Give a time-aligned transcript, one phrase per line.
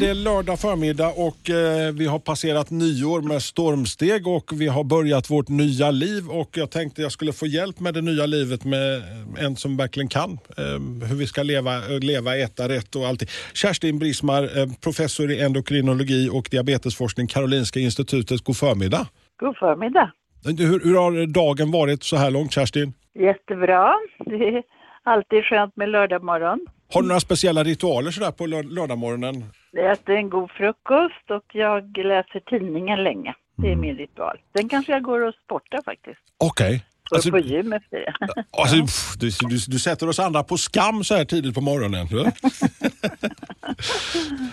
[0.00, 4.84] Det är lördag förmiddag och eh, vi har passerat nyår med stormsteg och vi har
[4.84, 8.64] börjat vårt nya liv och jag tänkte jag skulle få hjälp med det nya livet
[8.64, 9.02] med
[9.38, 13.28] en som verkligen kan eh, hur vi ska leva, eh, leva, äta rätt och allting.
[13.54, 18.40] Kerstin Brismar, eh, professor i endokrinologi och diabetesforskning, Karolinska institutet.
[18.44, 19.06] God förmiddag.
[19.40, 20.12] God förmiddag.
[20.44, 22.92] Hur, hur har dagen varit så här långt Kerstin?
[23.18, 23.92] Jättebra.
[24.26, 24.62] Det är
[25.04, 26.66] alltid skönt med lördagmorgon.
[26.92, 29.44] Har du några speciella ritualer sådär på lör- lördagmorgonen?
[29.72, 33.34] Jag äter en god frukost och jag läser tidningen länge.
[33.56, 34.36] Det är min ritual.
[34.56, 36.18] Sen kanske jag går och sportar faktiskt.
[36.38, 36.84] Okej.
[37.10, 38.12] Går Alltså- på gym efter det.
[38.50, 42.06] Alltså, pff, du, du, du sätter oss andra på skam så här tidigt på morgonen.
[42.06, 42.24] Du,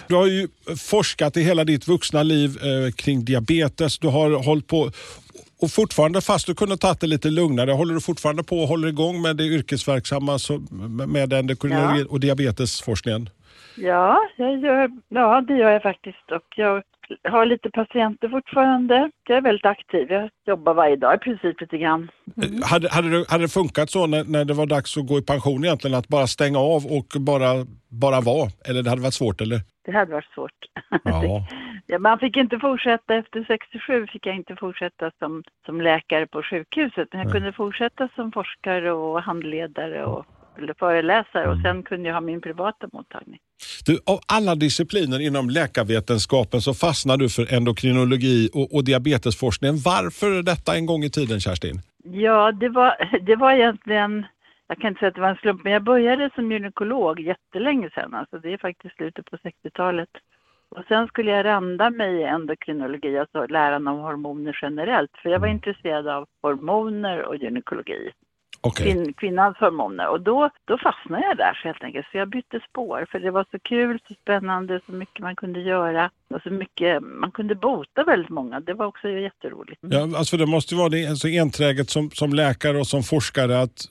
[0.07, 3.99] du har ju forskat i hela ditt vuxna liv eh, kring diabetes.
[3.99, 4.91] Du har hållit på
[5.61, 8.87] och fortfarande, fast du kunde tagit det lite lugnare, håller du fortfarande på och håller
[8.87, 10.57] igång med det yrkesverksamma så,
[11.07, 12.05] med endokrinologi Ja.
[12.09, 13.29] och diabetesforskningen?
[13.77, 16.31] Ja, jag gör, ja, det gör jag faktiskt.
[16.31, 16.83] Och jag
[17.23, 19.11] har lite patienter fortfarande.
[19.27, 20.11] Jag är väldigt aktiv.
[20.11, 22.11] Jag jobbar varje dag i princip lite grann.
[22.37, 25.17] Eh, Hade, hade, det, hade det funkat så när, när det var dags att gå
[25.17, 28.49] i pension egentligen, att bara stänga av och bara, bara vara?
[28.65, 29.59] Eller det hade varit svårt eller?
[29.85, 30.65] Det hade varit svårt.
[31.03, 31.47] Ja.
[31.87, 36.43] Ja, man fick inte fortsätta efter 67, fick jag inte fortsätta som, som läkare på
[36.43, 37.07] sjukhuset.
[37.11, 40.25] Men jag kunde fortsätta som forskare och handledare och
[40.79, 43.39] föreläsare och sen kunde jag ha min privata mottagning.
[43.85, 49.75] Du, av alla discipliner inom läkarvetenskapen så fastnar du för endokrinologi och, och diabetesforskningen.
[49.85, 51.81] Varför detta en gång i tiden, Kerstin?
[52.03, 54.25] Ja, det var, det var egentligen,
[54.67, 57.89] jag kan inte säga att det var en slump, men jag började som gynekolog jättelänge
[57.89, 58.13] sedan.
[58.13, 60.09] Alltså det är faktiskt slutet på 60-talet.
[60.69, 65.11] Och sen skulle jag randa mig i endokrinologi, alltså läran om hormoner generellt.
[65.23, 68.11] För jag var intresserad av hormoner och gynekologi.
[68.65, 68.85] Okej.
[68.85, 70.07] kvinn, kvinnans hormoner.
[70.07, 72.07] Och då, då fastnade jag där så helt enkelt.
[72.11, 75.59] Så jag bytte spår för det var så kul, så spännande, så mycket man kunde
[75.59, 76.09] göra.
[76.29, 78.59] Och så mycket, man kunde bota väldigt många.
[78.59, 79.79] Det var också jätteroligt.
[79.81, 83.61] Ja, alltså det måste ju vara det, så enträget som, som läkare och som forskare
[83.61, 83.87] att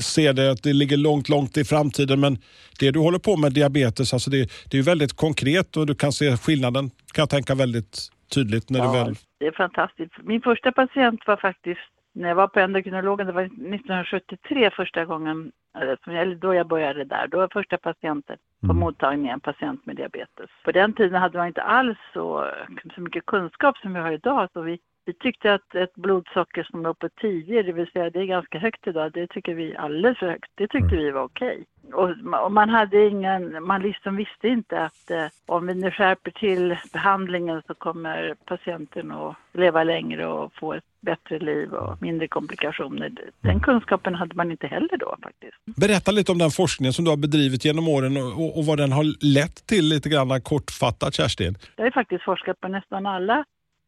[0.00, 2.20] se det att det ligger långt, långt i framtiden.
[2.20, 2.38] Men
[2.80, 5.94] det du håller på med diabetes, alltså det, det är ju väldigt konkret och du
[5.94, 9.14] kan se skillnaden, kan jag tänka väldigt tydligt när du väl...
[9.38, 10.12] Det är fantastiskt.
[10.22, 11.80] Min första patient var faktiskt
[12.14, 17.26] när jag var på endokrinologen, det var 1973 första gången, eller då jag började där.
[17.26, 18.36] Då var första patienten
[18.66, 20.50] på mottagningen en patient med diabetes.
[20.64, 22.50] På den tiden hade man inte alls så,
[22.94, 24.48] så mycket kunskap som vi har idag.
[24.52, 28.20] Så vi, vi tyckte att ett blodsocker som låg på 10, det vill säga det
[28.20, 30.50] är ganska högt idag, det tycker vi är alldeles för högt.
[30.54, 31.64] Det tyckte vi var okej.
[31.94, 35.90] Och, ma- och man hade ingen, man liksom visste inte att eh, om vi nu
[35.90, 42.02] skärper till behandlingen så kommer patienten att leva längre och få ett bättre liv och
[42.02, 43.12] mindre komplikationer.
[43.40, 45.56] Den kunskapen hade man inte heller då faktiskt.
[45.76, 48.92] Berätta lite om den forskningen som du har bedrivit genom åren och, och, vad den
[48.92, 51.54] har lett till lite grann kortfattat, Kerstin.
[51.76, 53.44] Jag har faktiskt forskat på nästan alla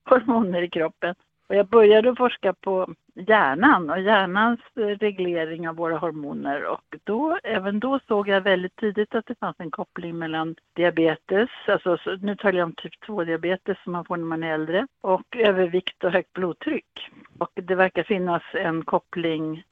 [0.08, 1.14] hormoner i kroppen.
[1.48, 6.64] Och jag började forska på hjärnan och hjärnans eh, reglering av våra hormoner.
[6.64, 11.50] Och då, även då såg jag väldigt tidigt att det fanns en koppling mellan diabetes,
[11.66, 15.36] alltså nu talar jag om typ 2-diabetes som man får när man är äldre, och
[15.36, 17.10] övervikt och högt blodtryck.
[17.38, 19.64] Och det verkar finnas en koppling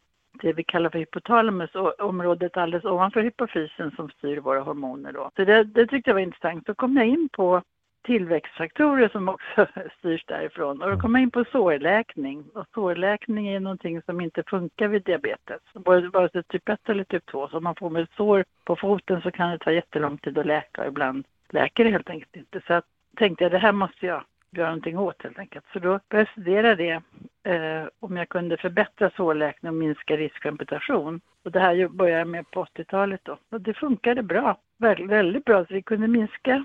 [0.43, 5.13] det vi kallar för hypotalamus, och området alldeles ovanför hypofysen som styr våra hormoner.
[5.13, 5.31] Då.
[5.37, 6.67] Så det, det tyckte jag var intressant.
[6.67, 7.63] så kom jag in på
[8.05, 9.67] tillväxtfaktorer som också
[9.99, 10.83] styrs därifrån.
[10.83, 12.45] Och då kom jag in på sårläkning.
[12.55, 15.61] Och sårläkning är någonting som inte funkar vid diabetes.
[15.73, 17.49] Både vare sig typ 1 eller typ 2.
[17.49, 20.47] Så om man får med sår på foten så kan det ta jättelång tid att
[20.47, 22.61] läka och ibland läker det helt enkelt inte.
[22.67, 22.85] Så att,
[23.17, 24.25] tänkte jag det här måste jag
[24.57, 25.65] göra någonting åt helt enkelt.
[25.73, 27.03] Så då började jag studera det,
[27.43, 31.21] eh, om jag kunde förbättra sårläkning och minska risk för amputation.
[31.45, 33.39] Och det här började jag med på 80-talet då.
[33.51, 35.67] Och det funkade bra, väldigt, väldigt bra.
[35.67, 36.65] Så vi kunde minska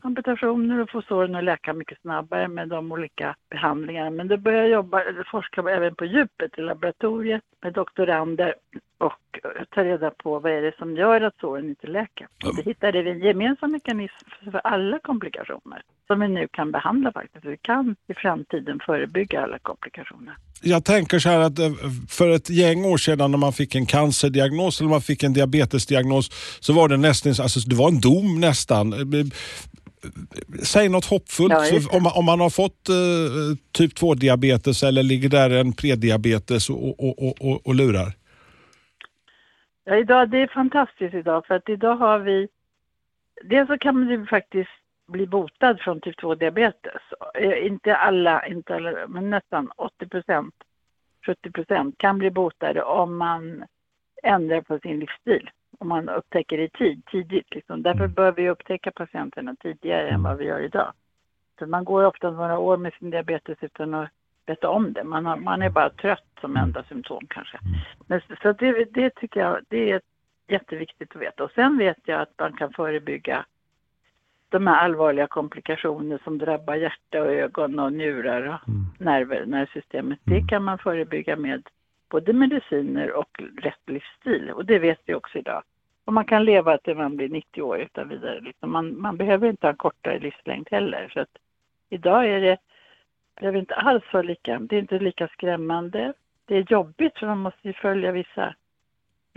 [0.00, 4.10] amputationer och få såren att läka mycket snabbare med de olika behandlingarna.
[4.10, 8.54] Men då började jag jobba, forska även på djupet i laboratoriet med doktorander
[8.98, 12.28] och eh, ta reda på vad är det som gör att såren inte läker.
[12.56, 15.82] Då hittade vi en gemensam mekanism för alla komplikationer.
[16.08, 17.44] Som vi nu kan behandla faktiskt.
[17.44, 20.34] Vi kan i framtiden förebygga alla komplikationer.
[20.62, 21.70] Jag tänker så här att eh,
[22.08, 26.30] för ett gäng år sedan när man fick en cancerdiagnos eller man fick en diabetesdiagnos
[26.60, 28.92] så var det nästan, alltså det var en dom nästan.
[28.92, 29.26] Eh,
[30.62, 31.52] Säg något hoppfullt.
[31.52, 36.70] Ja, om, man, om man har fått eh, typ 2-diabetes eller ligger där en prediabetes
[36.70, 38.12] och, och, och, och, och lurar.
[39.84, 42.48] Ja, idag, det är fantastiskt idag för att idag har vi...
[43.44, 44.70] Dels så kan man ju faktiskt
[45.08, 47.00] bli botad från typ 2-diabetes.
[47.34, 50.54] Eh, Inte alla, inte alla, men nästan 80 procent,
[51.26, 53.64] 70 procent kan bli botade om man
[54.22, 55.50] ändrar på sin livsstil.
[55.78, 57.54] Om man upptäcker i tid, tidigt.
[57.54, 57.82] Liksom.
[57.82, 60.92] Därför bör vi upptäcka patienterna tidigare än vad vi gör idag.
[61.58, 64.10] Så man går ofta några år med sin diabetes utan att
[64.46, 65.04] veta om det.
[65.04, 67.58] Man, har, man är bara trött som enda symptom kanske.
[68.06, 70.00] Men, så- så det, det tycker jag det är
[70.48, 71.44] jätteviktigt att veta.
[71.44, 73.44] Och sen vet jag att man kan förebygga
[74.48, 80.18] de här allvarliga komplikationer som drabbar hjärta och ögon och njurar och nerver, nervsystemet.
[80.24, 81.68] Det kan man förebygga med
[82.08, 84.50] både mediciner och rätt livsstil.
[84.50, 85.62] Och det vet vi också idag.
[86.04, 88.40] Och man kan leva till man blir 90 år utan vidare.
[88.40, 91.10] Liksom man, man behöver inte ha kortare livslängd heller.
[91.14, 91.36] Så att
[91.88, 92.58] idag är det
[93.40, 96.12] behöver inte alls vara lika, det är inte lika skrämmande.
[96.44, 98.54] Det är jobbigt för man måste ju följa vissa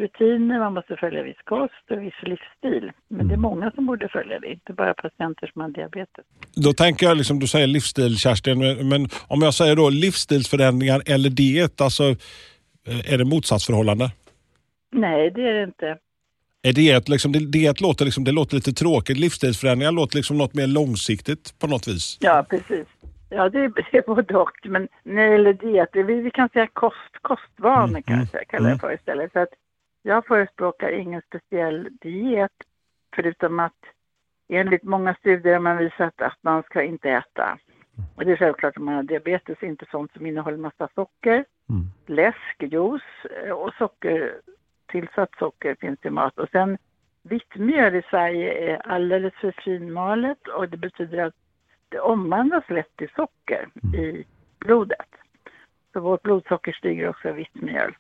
[0.02, 2.92] rutiner, man måste följa viss kost och viss livsstil.
[3.08, 6.26] Men det är många som borde följa det, inte bara patienter som har diabetes.
[6.56, 8.60] Då tänker jag, liksom, du säger livsstil Kerstin,
[8.90, 12.04] men- om jag säger då livsstilsförändringar eller diet, alltså
[12.88, 14.12] eh, är det motsatsförhållande?
[14.92, 15.98] Nej, det är det inte.
[16.64, 20.68] Är diet, liksom, diet låter, liksom, det låter lite tråkigt, livsstilsförändringar låter liksom något mer
[20.68, 22.18] långsiktigt på något vis.
[22.22, 22.88] Ja, precis.
[23.30, 24.52] Ja, det är, det är både och.
[24.64, 28.80] Men när det gäller diet, vi, vi kan säga kost, kostvanor kanske jag kallar det
[28.80, 29.32] för istället.
[29.32, 29.50] Så att
[30.02, 32.52] jag förespråkar ingen speciell diet
[33.16, 33.86] förutom att
[34.48, 37.58] enligt många studier har man visat att man ska inte äta.
[38.16, 41.46] Och det är självklart om man har diabetes, inte sånt som innehåller massa socker,
[42.06, 44.42] läsk, juice eh, och socker,
[44.88, 46.40] tillsatt socker finns i mat.
[46.40, 46.78] Och sen
[47.24, 51.36] vitt mjöl i Sverige är alldeles för finmalet och det betyder att
[51.90, 54.26] det omvandlas lätt till socker i
[54.60, 55.10] blodet.
[55.94, 57.96] Så vårt blodsocker stiger också av vitt mjöl.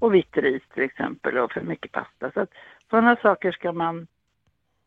[0.00, 2.30] Och vitt ris till exempel och för mycket pasta.
[2.34, 2.50] Så att
[2.90, 4.06] sådana saker ska man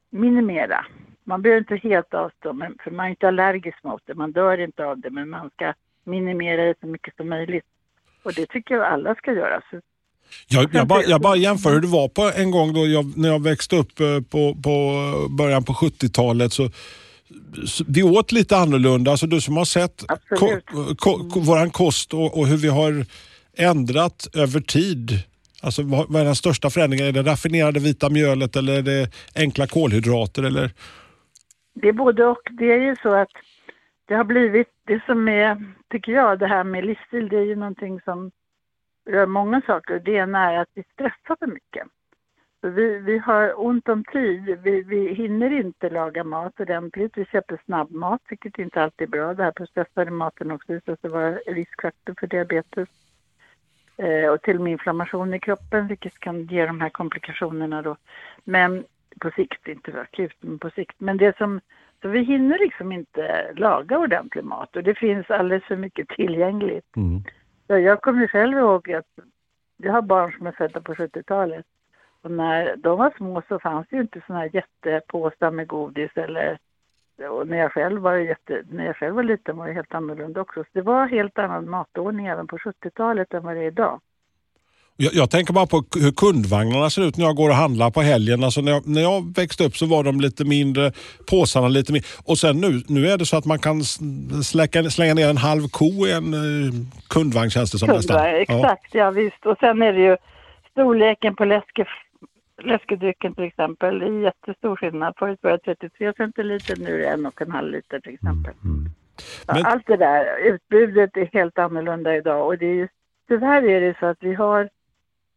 [0.10, 0.86] minimera.
[1.24, 4.16] Man behöver inte helt avstå, men, för man är inte allergisk mot det.
[4.16, 5.74] Man dör inte av det, men man ska
[6.04, 7.66] minimera det så mycket som möjligt.
[8.24, 9.62] Och det tycker jag alla ska göra.
[9.72, 9.80] Så
[10.48, 13.30] Jag, jag, bara, jag bara jämför hur det var på en gång då jag, när
[13.30, 15.04] jag växte upp eh, på, på
[15.38, 16.54] början på 70-talet.
[16.54, 16.70] Så,
[17.68, 19.12] så vi åt lite annorlunda.
[19.12, 20.04] Alltså du som har sett
[20.40, 20.48] ko,
[20.96, 23.06] ko, ko, våran kost och, och hur vi har
[23.58, 25.12] ändrat över tid.
[25.64, 27.08] Alltså, vad, är den största förändringen?
[27.08, 30.44] Är det raffinerade vita mjölet eller är det enkla kolhydrater?
[30.44, 30.72] Eller?
[31.74, 32.48] Det är både och.
[32.52, 33.32] Det är ju så att
[34.06, 37.56] det har blivit, det som är, tycker jag, det här med livsstil, det är ju
[37.56, 38.32] någonting som
[39.10, 40.00] rör många saker.
[40.00, 41.88] Det ena är att vi stressar för mycket.
[42.62, 47.18] Så vi, vi har ont om tid, vi, vi hinner inte laga mat ordentligt.
[47.18, 49.34] Vi köper snabbmat, vilket inte alltid är bra.
[49.34, 52.90] Det här processade maten också visar sig vara riskfaktor för diabetes.
[53.98, 57.98] Eh, och till och med inflammation i kroppen, vilket kan ge de här komplikationerna då.
[58.44, 58.84] Men
[59.20, 60.96] på sikt, inte akut, men på sikt.
[60.98, 61.62] Men det som,
[62.02, 66.86] så vi hinner liksom inte laga ordentlig mat och det finns alldeles för mycket tillgängligt.
[67.68, 69.20] Så jag kommer själv ihåg att
[69.78, 71.66] jag har barn som är födda på 70-talet.
[72.22, 76.12] Och när de var små så fanns det ju inte såna här jättepåsar med godis
[76.16, 76.58] eller
[77.30, 80.42] och när jag själv var jätte, när jag själv var liten var det helt annorlunda
[80.42, 80.64] också.
[80.64, 84.02] Så det var helt annan matordning även på 70-talet än vad det är idag.
[84.98, 88.02] Jag, jag tänker bara på hur kundvagnarna ser ut när jag går och handlar på
[88.02, 88.44] helgen.
[88.44, 90.92] Alltså när, jag, när jag växte upp så var de lite mindre,
[91.30, 92.10] påsarna lite mindre.
[92.26, 93.84] Och sen nu, nu är det så att man kan
[94.44, 96.74] släcka, slänga ner en halv ko i en eh,
[97.10, 98.18] kundvagn känns det som nästan.
[98.18, 99.12] Kundvar, exakt, ja.
[99.12, 99.46] visst.
[99.46, 100.18] Och sen är det ju
[100.72, 101.86] storleken på läske,
[102.66, 104.00] läskedrycken till exempel.
[104.00, 105.14] Det är jättestor skillnad.
[105.18, 108.54] Förut var det 33 centiliter, nu är det en och en halv liter till exempel.
[109.48, 112.88] Ja, Men- Allt det där, utbudet är helt annorlunda idag och det är ju,
[113.28, 114.70] tyvärr är det så att vi har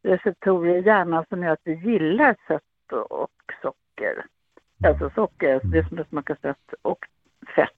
[0.02, 3.30] receptorer i hjärnan som gör att vi gillar sött och
[3.62, 4.24] socker.
[4.86, 6.98] Alltså socker, alltså det som smakar sött och
[7.56, 7.70] fett.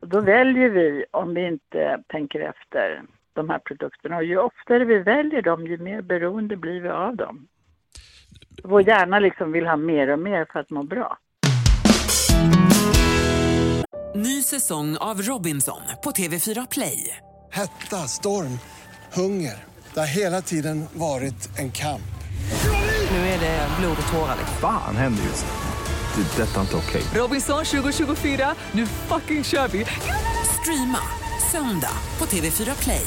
[0.00, 3.02] Och då väljer vi, om vi inte tänker efter,
[3.32, 4.16] de här produkterna.
[4.16, 7.48] Och ju oftare vi väljer dem, ju mer beroende blir vi av dem.
[8.64, 11.18] Vår hjärna liksom vill ha mer och mer för att må bra.
[14.14, 17.16] Ny säsong av Robinson på TV4 Play.
[17.52, 18.58] Hetta, storm,
[19.12, 19.64] hunger.
[19.94, 22.00] Det har hela tiden varit en kamp.
[23.10, 24.36] Nu är det blod och tårar.
[24.38, 24.56] liksom.
[24.60, 26.22] Fan händer just det.
[26.22, 26.42] Det.
[26.42, 27.02] är Detta är inte okej.
[27.14, 29.84] Robinson 2024, nu fucking kör vi!
[30.60, 30.98] Streama
[31.52, 33.06] söndag på TV4 Play.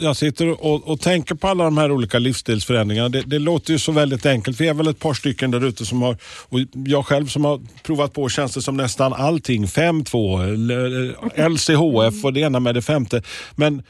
[0.00, 3.08] Jag sitter och, och tänker på alla de här olika livsstilsförändringarna.
[3.08, 4.60] Det, det låter ju så väldigt enkelt.
[4.60, 6.16] Vi är väl ett par stycken där ute som har,
[6.48, 9.66] och jag själv som har provat på känns det som nästan allting.
[9.66, 13.22] 5-2, LCHF och det ena med det femte.
[13.54, 13.82] Men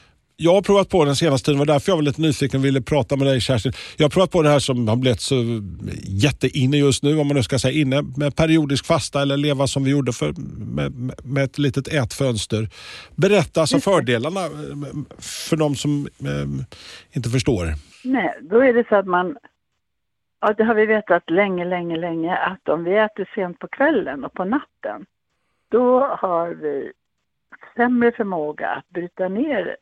[0.42, 2.64] jag har provat på den senaste tiden, det var därför jag var lite nyfiken och
[2.64, 3.72] ville prata med dig Kerstin.
[3.96, 5.34] Jag har provat på det här som har blivit så
[6.04, 9.84] jätteinne just nu, om man nu ska säga inne, med periodisk fasta eller leva som
[9.84, 10.32] vi gjorde för,
[10.76, 10.92] med,
[11.24, 12.68] med ett litet ätfönster.
[13.16, 14.50] Berätta alltså fördelarna eh,
[15.48, 16.66] för de som eh,
[17.12, 17.74] inte förstår.
[18.04, 19.36] Nej, då är det så att man,
[20.40, 24.24] ja det har vi vetat länge, länge, länge att om vi äter sent på kvällen
[24.24, 25.06] och på natten,
[25.68, 26.92] då har vi
[27.76, 29.76] sämre förmåga att bryta ner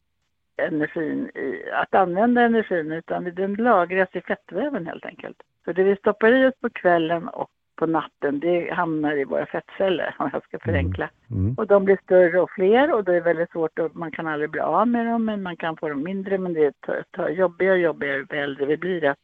[0.66, 5.36] energin i, att använda energin utan den lagras i fettväven helt enkelt.
[5.64, 9.46] Så det vi stoppar i oss på kvällen och på natten det hamnar i våra
[9.46, 11.10] fettceller om jag ska förenkla.
[11.30, 11.54] Mm.
[11.54, 14.50] Och de blir större och fler och det är väldigt svårt och man kan aldrig
[14.50, 17.80] bli av med dem men man kan få dem mindre men det är jobbigare och
[17.80, 19.18] jobbigare ju äldre vi blir att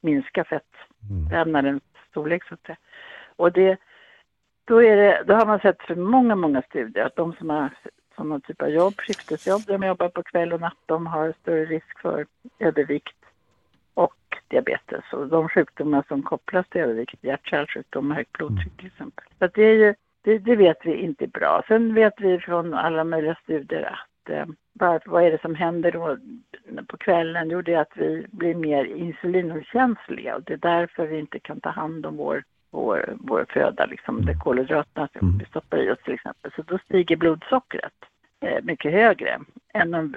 [0.00, 2.78] minska fettvävnadens storlek så att säga.
[3.36, 3.76] Och det,
[4.64, 7.70] då, är det, då har man sett för många, många studier att de som har
[8.16, 11.64] sådana typ av jobb, skiftesjobb där man jobbar på kväll och natt, de har större
[11.64, 12.26] risk för
[12.58, 13.16] övervikt
[13.94, 14.14] och
[14.48, 19.24] diabetes och de sjukdomar som kopplas till övervikt, hjärt-kärlsjukdom och högt blodtryck till exempel.
[19.38, 21.62] Så det, är ju, det, det, vet vi inte är bra.
[21.68, 25.92] Sen vet vi från alla möjliga studier att eh, varför, vad är det som händer
[25.92, 26.18] då
[26.86, 27.50] på kvällen?
[27.50, 31.60] Jo, det är att vi blir mer insulinokänsliga och det är därför vi inte kan
[31.60, 32.44] ta hand om vår
[32.76, 36.52] vår, vår föda, liksom, det kolhydraterna som vi stoppar i oss till exempel.
[36.56, 37.92] Så då stiger blodsockret
[38.40, 39.40] eh, mycket högre
[39.74, 40.14] än om,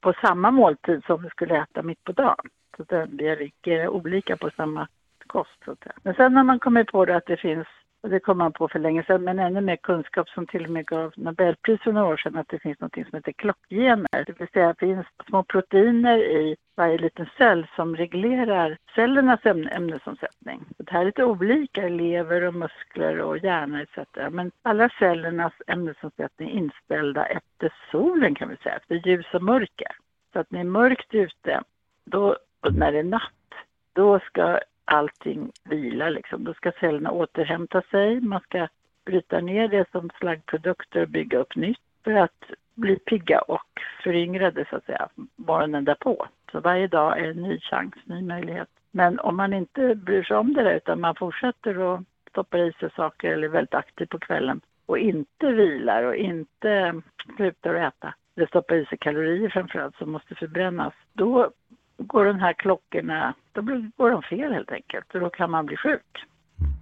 [0.00, 2.46] på samma måltid som vi skulle äta mitt på dagen.
[2.76, 4.88] Så det, vi ligger olika på samma
[5.26, 5.64] kost.
[5.64, 5.94] Så säga.
[6.02, 7.66] Men sen när man kommer på det att det finns
[8.02, 10.70] och det kom man på för länge sedan, men ännu mer kunskap som till och
[10.70, 14.24] med gav Nobelpris för några år sedan att det finns något som heter klockgener.
[14.26, 19.46] Det vill säga att det finns små proteiner i varje liten cell som reglerar cellernas
[19.46, 20.64] ämnesomsättning.
[20.92, 23.98] Det här är lite olika lever och muskler och hjärna etc.
[24.30, 29.96] Men alla cellernas ämnesomsättning är inställda efter solen kan vi säga, efter ljus och mörker.
[30.32, 31.62] Så att när det är mörkt ute,
[32.04, 33.54] då, och när det är natt,
[33.92, 36.44] då ska allting vila liksom.
[36.44, 38.68] Då ska cellerna återhämta sig, man ska
[39.04, 42.44] bryta ner det som slaggprodukter och bygga upp nytt för att
[42.74, 46.26] bli pigga och föryngrade så att säga morgonen därpå.
[46.52, 48.68] Så varje dag är en ny chans, ny möjlighet.
[48.92, 52.72] Men om man inte bryr sig om det där utan man fortsätter att stoppa i
[52.72, 57.02] sig saker eller är väldigt aktiv på kvällen och inte vilar och inte
[57.36, 61.50] slutar att äta, eller stoppar i sig kalorier framförallt som måste förbrännas, då
[61.98, 63.62] går de här klockorna, då
[63.96, 66.24] går de fel helt enkelt och då kan man bli sjuk.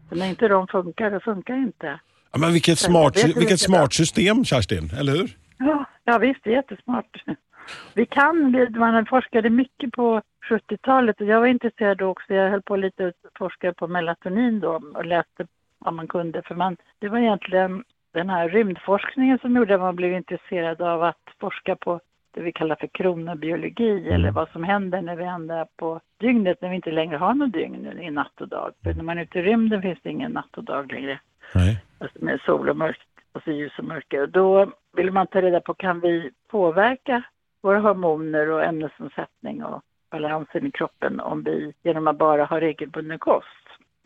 [0.09, 2.00] Så när inte de funkar, då funkar inte.
[2.33, 5.37] Ja, men vilket smart, vilket smart system Kerstin, eller hur?
[5.59, 7.25] Ja, ja visst, det är jättesmart.
[7.95, 12.35] Vi kan, man forskade mycket på 70-talet och jag var intresserad då också.
[12.35, 15.47] Jag höll på lite och forskade på melatonin då och läste
[15.79, 16.43] vad man kunde.
[16.43, 21.03] För man, det var egentligen den här rymdforskningen som gjorde att man blev intresserad av
[21.03, 22.00] att forska på
[22.31, 24.12] det vi kallar för kronobiologi mm.
[24.12, 27.53] eller vad som händer när vi ändrar på dygnet när vi inte längre har något
[27.53, 28.73] dygn i natt och dag.
[28.83, 31.21] För när man är ute i rymden finns det ingen natt och dag längre.
[31.55, 31.85] Nej.
[31.99, 34.23] Alltså med sol och mörkt, alltså ljus och mörker.
[34.23, 37.23] Och då vill man ta reda på kan vi påverka
[37.62, 43.19] våra hormoner och ämnesomsättning och balansen i kroppen om vi genom att bara ha regelbunden
[43.19, 43.47] kost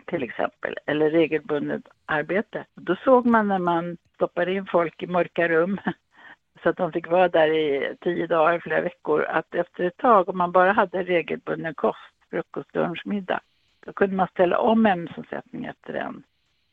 [0.07, 2.65] till exempel, eller regelbundet arbete.
[2.75, 5.81] Då såg man när man stoppade in folk i mörka rum
[6.63, 10.29] så att de fick vara där i tio dagar, flera veckor, att efter ett tag,
[10.29, 13.41] om man bara hade regelbunden kost, frukost, lunch, middag,
[13.87, 16.23] då kunde man ställa om ämnesomsättning efter den.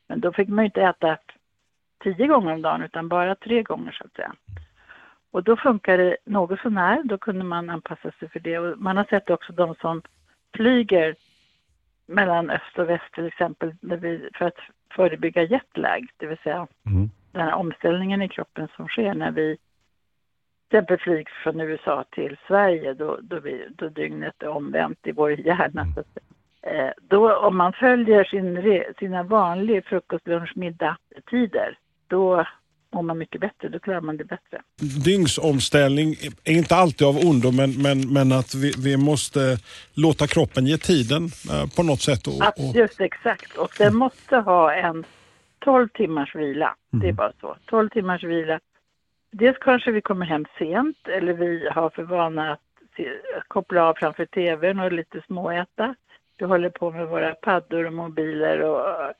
[0.08, 1.18] Men då fick man ju inte äta
[2.04, 4.34] tio gånger om dagen, utan bara tre gånger så att säga.
[5.32, 8.60] Och då funkar det något sånär, då kunde man anpassa sig för det.
[8.60, 10.02] Och man har sett också de som
[10.56, 11.16] flyger
[12.06, 13.76] mellan öst och väst till exempel
[14.38, 14.60] för att
[14.96, 17.10] förebygga jetlag, det vill säga mm.
[17.32, 19.58] den här omställningen i kroppen som sker när vi
[20.70, 25.12] till exempel flyg från USA till Sverige då, då, vi, då dygnet är omvänt i
[25.12, 25.82] vår hjärna.
[25.98, 26.18] Att,
[26.62, 30.98] eh, då om man följer sin, sina vanliga frukost, lunch, middag
[31.30, 32.46] tider då
[32.94, 34.62] mår man mycket bättre, då klarar man det bättre.
[35.06, 39.58] Dygnsomställning är inte alltid av ondo men, men, men att vi, vi måste
[39.94, 42.28] låta kroppen ge tiden eh, på något sätt.
[42.28, 45.06] Och, Att, och, just exakt, och den måste ha en
[45.60, 46.76] 12 timmars vila.
[46.90, 47.56] Det är bara så.
[47.66, 48.60] 12 timmars vila.
[49.32, 52.60] Dels kanske vi kommer hem sent eller vi har för vana att
[52.98, 53.10] se,
[53.48, 55.96] koppla av framför tvn och lite småäta.
[56.38, 59.14] Vi håller på med våra paddor och mobiler och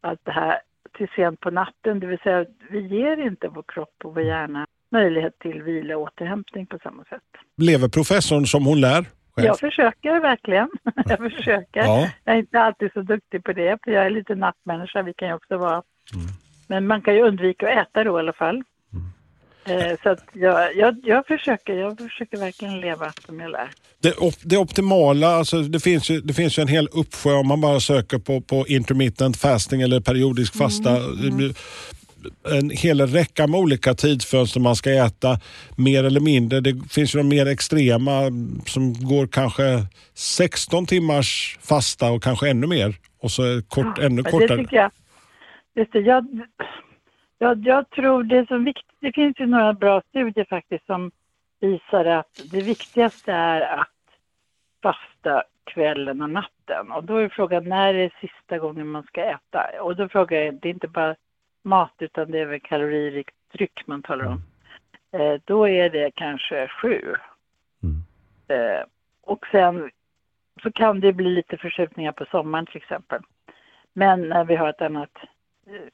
[0.00, 0.60] allt det här
[0.96, 2.00] till sent på natten.
[2.00, 6.02] Det vill säga vi ger inte vår kropp och vår hjärna möjlighet till vila och
[6.02, 7.22] återhämtning på samma sätt.
[7.56, 9.06] lever professorn som hon lär?
[9.36, 9.46] själv?
[9.46, 10.68] Jag försöker verkligen.
[11.06, 11.80] Jag försöker.
[11.80, 12.10] Ja.
[12.24, 15.28] Jag är inte alltid så duktig på det, för jag är lite nattmänniska, vi kan
[15.28, 15.82] ju också vara.
[16.66, 18.62] Men man kan ju undvika att äta då i alla fall.
[19.66, 23.70] Eh, så jag, jag, jag, försöker, jag försöker verkligen leva som jag lär.
[24.02, 27.48] Det, op- det optimala, alltså det, finns ju, det finns ju en hel uppsjö om
[27.48, 31.00] man bara söker på, på intermittent fasting eller periodisk fasta.
[31.00, 31.54] Det blir
[32.52, 35.40] En hel räcka med olika tidsfönster man ska äta
[35.76, 36.60] mer eller mindre.
[36.60, 38.20] Det finns ju de mer extrema
[38.66, 42.94] som går kanske 16 timmars fasta och kanske ännu mer.
[43.22, 44.58] Och så kort, ännu Men det kortare.
[44.58, 44.90] tycker jag.
[45.76, 46.24] Just det, jag,
[47.38, 51.10] jag, jag tror det som viktigt, det finns ju några bra studier faktiskt som
[51.60, 53.88] visar att det viktigaste är att
[54.82, 56.92] fasta kvällen och natten.
[56.92, 59.82] Och då är frågan när är det sista gången man ska äta?
[59.82, 61.16] Och då frågar jag, det är inte bara
[61.62, 64.42] mat utan det är väl kaloririkt dryck man talar om.
[65.12, 67.14] Eh, då är det kanske sju.
[68.48, 68.84] Eh,
[69.20, 69.90] och sen
[70.62, 73.22] så kan det bli lite förskjutningar på sommaren till exempel.
[73.92, 75.16] Men när vi har ett annat
[75.66, 75.88] eh,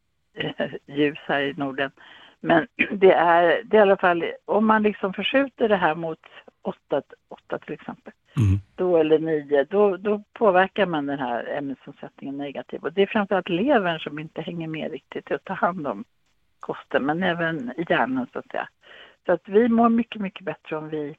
[0.87, 1.91] ljus här i Norden.
[2.41, 6.21] Men det är, det är i alla fall, om man liksom förskjuter det här mot
[6.63, 8.13] åtta, åtta till exempel,
[8.77, 12.83] då eller nio, då, då påverkar man den här ämnesomsättningen negativt.
[12.83, 16.05] Och det är framförallt levern som inte hänger med riktigt att ta hand om
[16.61, 18.69] kosten, men även hjärnan så att säga.
[19.27, 21.17] Så att vi mår mycket, mycket bättre om vi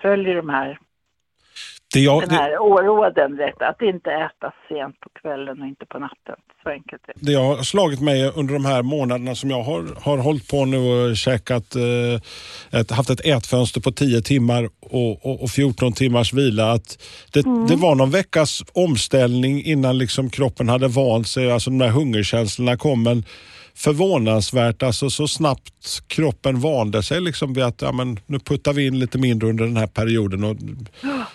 [0.00, 0.78] följer de här,
[1.92, 2.50] Det jag, den det, här
[2.82, 3.62] råden rätt.
[3.62, 6.36] Att inte äta sent på kvällen och inte på natten.
[6.62, 7.12] Så enkelt det.
[7.16, 10.64] det jag har slagit mig under de här månaderna som jag har, har hållit på
[10.64, 15.92] nu och käkat, eh, ett, haft ett ätfönster på 10 timmar och, och, och 14
[15.92, 16.72] timmars vila.
[16.72, 16.98] Att
[17.32, 21.88] det, det var någon veckas omställning innan liksom kroppen hade vant sig, alltså de där
[21.88, 23.02] hungerkänslorna kom.
[23.02, 23.24] Men
[23.84, 28.86] förvånansvärt, alltså så snabbt kroppen vande sig liksom vid att ja, men, nu puttar vi
[28.86, 30.56] in lite mindre under den här perioden och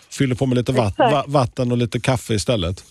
[0.10, 2.84] fyller på med lite vatt, va, vatten och lite kaffe istället.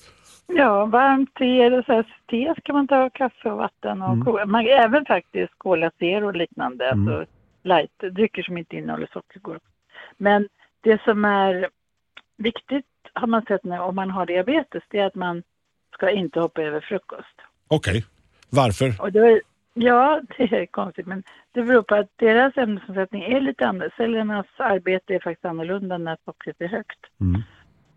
[0.47, 4.47] Ja, varmt te eller så här, te ska man ta kaffe och vatten och ko-
[4.47, 7.25] man, även faktiskt Cola Zero och liknande, alltså
[7.63, 9.59] light, drycker som inte innehåller socker går.
[10.19, 10.49] Men
[10.81, 11.69] det som är
[12.37, 15.43] viktigt har man sett nu om man har diabetes, det är att man
[15.95, 17.37] ska inte hoppa över frukost.
[17.69, 18.05] Okej,
[18.53, 19.01] varför?
[19.01, 19.41] Och då är,
[19.75, 23.95] ja, det är konstigt, men det beror på att deras ämnesomsättning är lite annorlunda.
[23.97, 27.07] Cellernas arbete är faktiskt annorlunda när sockret är högt.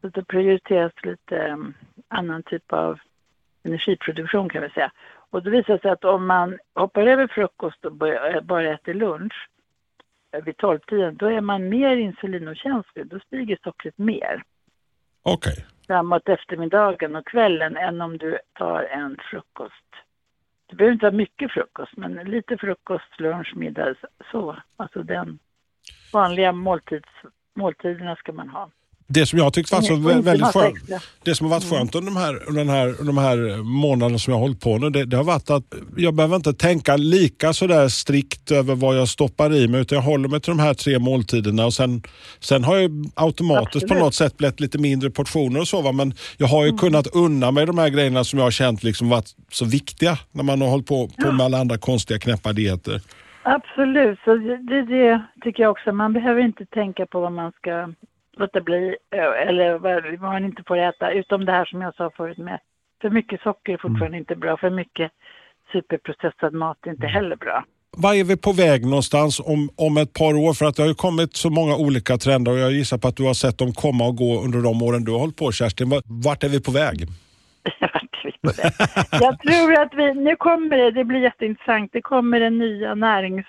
[0.02, 1.74] Så det prioriteras lite um,
[2.08, 3.00] annan typ av
[3.64, 4.92] energiproduktion kan vi säga.
[5.30, 9.50] Och det visar sig att om man hoppar över frukost och börjar, bara äter lunch
[10.32, 13.08] eh, vid 12-tiden, då är man mer insulinokänslig.
[13.08, 14.44] Då stiger sockret mer
[15.24, 15.66] Okej.
[15.88, 19.86] framåt eftermiddagen och kvällen än om du tar en frukost.
[20.76, 23.96] Det behöver inte vara mycket frukost, men lite frukost, lunch, middag,
[24.32, 24.56] så.
[24.78, 25.40] Alltså den
[26.14, 27.10] vanliga måltids,
[27.54, 28.70] måltiderna ska man ha.
[29.08, 30.76] Det som jag har tyckt varit så väldigt skönt,
[31.24, 34.32] det som har varit skönt under de här, under här, under de här månaderna som
[34.32, 35.64] jag har hållit på nu, det, det har varit att
[35.98, 40.04] jag behöver inte tänka lika sådär strikt över vad jag stoppar i mig, utan jag
[40.04, 42.02] håller mig till de här tre måltiderna och sen,
[42.40, 44.04] sen har jag automatiskt på Absolut.
[44.04, 45.92] något sätt blivit lite mindre portioner och så, va?
[45.92, 46.78] men jag har ju Mm.
[46.80, 50.44] kunnat unna mig de här grejerna som jag har känt liksom varit så viktiga när
[50.44, 53.02] man har hållit på, på med alla andra konstiga knäppa dieter.
[53.44, 55.92] Absolut, så det, det, det tycker jag också.
[55.92, 57.94] Man behöver inte tänka på vad man ska
[58.38, 61.12] låta bli eh, eller vad vad man inte får äta.
[61.12, 62.60] Utom det här som jag sa förut med
[63.02, 64.58] för mycket socker är fortfarande inte bra.
[64.58, 65.12] För mycket
[65.72, 67.64] superprocessad mat är inte heller bra.
[67.98, 70.54] Var är vi på väg någonstans om, om ett par år?
[70.54, 73.16] För att det har ju kommit så många olika trender och jag gissar på att
[73.18, 75.90] du har sett dem komma och gå under de åren du har hållit på Kerstin.
[75.90, 76.98] Va- Vart är vi på väg?
[77.82, 78.72] Vart är vi på det?
[79.12, 83.46] Jag tror att vi, nu kommer det, det blir jätteintressant, det kommer en nya närings,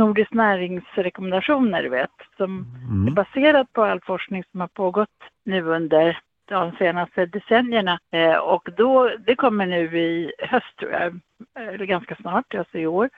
[0.00, 2.66] nordisk näringsrekommendationer, du vet, som
[3.08, 7.98] är baserat på all forskning som har pågått nu under de senaste decennierna.
[8.10, 11.20] Eh, och då, det kommer nu i höst tror jag,
[11.54, 13.10] eller ganska snart, alltså i år.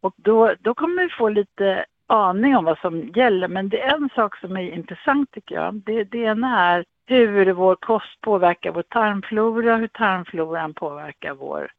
[0.00, 3.48] Och då, då kommer vi få lite aning om vad som gäller.
[3.48, 5.74] Men det är en sak som är intressant tycker jag.
[5.74, 11.70] Det, det ena är hur vår kost påverkar vår tarmflora, hur tarmfloran påverkar vår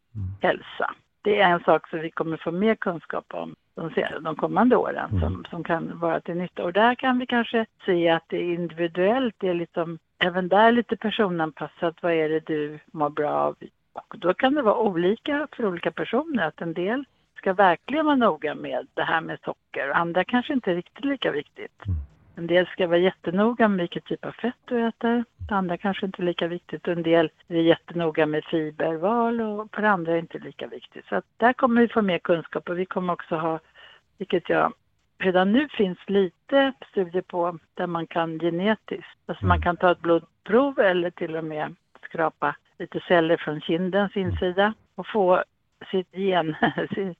[0.41, 0.93] hälsa.
[1.21, 3.89] det är en sak som vi kommer få mer kunskap om de,
[4.21, 6.63] de kommande åren som, som kan vara till nytta.
[6.63, 10.71] Och där kan vi kanske se att det är individuellt, det är liksom, även där
[10.71, 13.55] lite personanpassat, vad är det du mår bra av?
[13.93, 17.05] Och då kan det vara olika för olika personer, att en del
[17.37, 21.05] ska verkligen vara noga med det här med socker och andra kanske inte är riktigt
[21.05, 21.83] lika viktigt.
[22.37, 25.23] En del ska vara jättenoga med vilken typ av fett du äter.
[25.47, 26.87] För andra kanske inte är lika viktigt.
[26.87, 31.05] Och en del är jättenoga med fiberval och för andra är inte lika viktigt.
[31.09, 33.59] Så att där kommer vi få mer kunskap och vi kommer också ha,
[34.17, 34.73] vilket jag
[35.17, 39.99] redan nu finns lite studier på där man kan genetiskt, alltså man kan ta ett
[39.99, 45.43] blodprov eller till och med skrapa lite celler från kindens insida och få
[45.91, 46.55] sitt gen,
[46.95, 47.15] sin,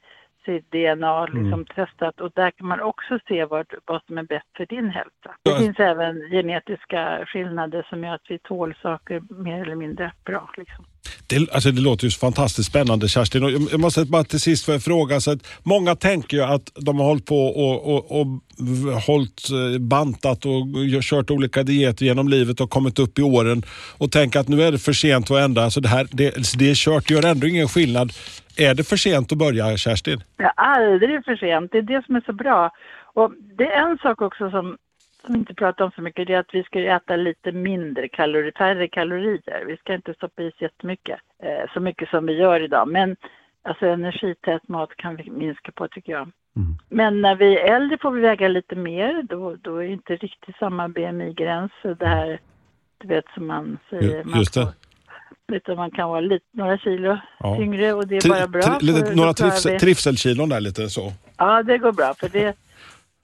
[0.48, 4.48] sitt DNA liksom testat och där kan man också se vad, vad som är bäst
[4.58, 5.32] för din hälsa.
[5.44, 5.58] Det Ja.
[5.58, 10.50] finns även genetiska skillnader som gör att vi tål saker mer eller mindre bra.
[10.58, 10.86] Liksom.
[11.28, 13.43] Det, alltså det låter ju så fantastiskt spännande Kerstin.
[13.43, 15.20] Och jag måste bara till sist få fråga.
[15.20, 18.28] Så att många tänker ju att de har hållit på och, och, och
[19.08, 20.65] hållit eh, bantat och
[21.02, 23.63] kört olika dieter genom livet och kommit upp i åren
[23.98, 25.63] och tänker att nu är det för sent att ändra.
[25.63, 28.12] Alltså det, här, det, det är kört, det gör ändå ingen skillnad.
[28.58, 30.24] Är det för sent att börja Kerstin?
[30.38, 31.72] Ja, aldrig för sent.
[31.72, 32.72] Det är det som är så bra.
[33.13, 34.78] Och det är en sak också som,
[35.28, 38.08] som vi inte pratar om så mycket, det är att vi ska äta lite mindre
[38.08, 39.63] kalorier, färre kalorier.
[39.68, 42.88] Vi ska inte stoppa i oss jättemycket, eh, så mycket som vi gör idag.
[42.88, 43.16] Men
[43.62, 46.32] alltså energität mat kan vi minska på tycker jag.
[46.90, 50.16] Men när vi är äldre får vi väga lite mer, då, då är det inte
[50.16, 51.72] riktigt samma BMI-gräns.
[52.00, 52.40] Det här,
[52.98, 54.74] du vet som man säger, man Just det.
[55.54, 57.56] utan man kan vara lite, några kilo Ja.
[57.58, 58.62] tyngre och det är Tri- bara bra.
[58.62, 61.12] tri- lite, några trivsel, trivselkilon där lite så.
[61.38, 62.13] Ja, det går bra.
[62.13, 62.58] För det,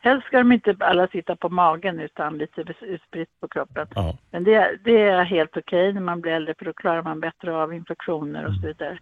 [0.03, 3.87] helst ska de inte alla sitta på magen utan lite utspritt på kroppen.
[3.95, 4.17] Ja.
[4.31, 7.55] Men det, det är helt okej när man blir äldre för då klarar man bättre
[7.55, 8.99] av infektioner och så vidare.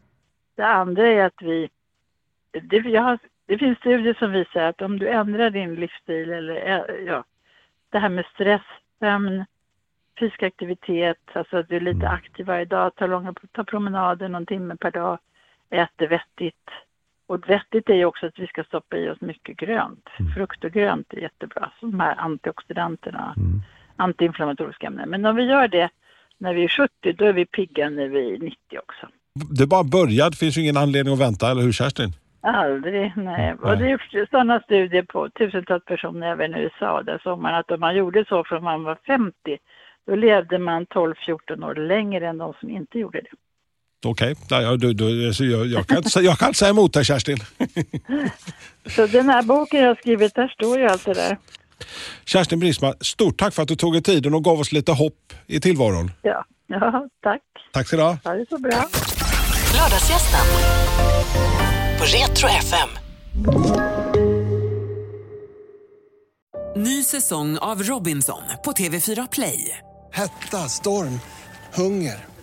[0.55, 1.69] Det andra är att vi...
[2.51, 7.23] Det, har, det finns studier som visar att om du ändrar din livsstil eller ja,
[7.89, 8.61] det här med stress,
[8.99, 9.45] sömn,
[10.19, 14.45] fysisk aktivitet, alltså att du är lite aktiv varje dag, tar, långa, tar promenader någon
[14.45, 15.19] timme per dag,
[15.69, 16.69] äter vettigt.
[17.31, 20.09] Och vettigt är ju också att vi ska stoppa i oss mycket grönt.
[20.35, 23.35] Frukt och grönt är jättebra, så de här antioxidanterna,
[23.95, 25.09] antiinflammatoriska ämnen.
[25.09, 25.89] Men om vi gör det
[26.37, 29.07] när vi är 70, då är vi pigga när vi är 90 också.
[29.57, 32.09] Det är bara börjat, det finns ju ingen anledning att vänta, eller hur Kerstin?
[32.41, 33.53] Aldrig, nej.
[33.53, 37.55] Och det är gjorts sådana studier på tusentals personer även i USA där såg man
[37.55, 39.57] att om man gjorde så från man var 50,
[40.07, 43.31] då levde man 12-14 år längre än de som inte gjorde det.
[44.05, 44.63] Okej, okay.
[44.63, 47.05] jag, du- du- så jag, jag, kan inte sä- jag kan inte säga emot dig
[47.05, 47.37] Kerstin.
[48.95, 51.37] Så den här boken jag har skrivit, där står ju allt det där.
[52.25, 55.33] Kerstin Brisman, stort tack för att du tog dig tiden och gav oss lite hopp
[55.47, 56.11] i tillvaron.
[56.21, 57.41] Ja, ja tack.
[57.73, 58.17] Tack ska du ha.
[58.23, 58.87] Ha det så bra.
[59.75, 60.45] Lördagsgästen
[61.99, 62.89] på Retro FM.
[66.75, 69.77] Ny säsong av Robinson på TV4 Play.
[70.13, 71.19] Hetta, storm,
[71.73, 72.25] hunger.